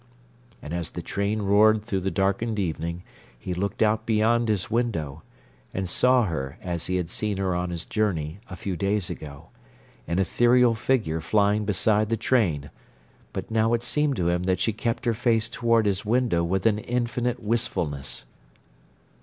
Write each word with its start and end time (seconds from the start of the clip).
And 0.63 0.73
as 0.73 0.89
the 0.89 1.03
train 1.03 1.43
roared 1.43 1.83
through 1.85 1.99
the 1.99 2.09
darkened 2.09 2.57
evening 2.57 3.03
he 3.37 3.53
looked 3.53 3.83
out 3.83 4.03
beyond 4.07 4.49
his 4.49 4.71
window, 4.71 5.21
and 5.75 5.87
saw 5.87 6.23
her 6.25 6.57
as 6.59 6.87
he 6.87 6.95
had 6.95 7.07
seen 7.07 7.37
her 7.37 7.53
on 7.53 7.69
his 7.69 7.85
journey, 7.85 8.39
a 8.49 8.55
few 8.55 8.75
days 8.75 9.11
ago—an 9.11 10.17
ethereal 10.17 10.73
figure 10.73 11.21
flying 11.21 11.65
beside 11.65 12.09
the 12.09 12.17
train, 12.17 12.71
but 13.31 13.51
now 13.51 13.75
it 13.75 13.83
seemed 13.83 14.15
to 14.15 14.29
him 14.29 14.41
that 14.45 14.59
she 14.59 14.73
kept 14.73 15.05
her 15.05 15.13
face 15.13 15.47
toward 15.47 15.85
his 15.85 16.03
window 16.03 16.43
with 16.43 16.65
an 16.65 16.79
infinite 16.79 17.39
wistfulness. 17.39 18.25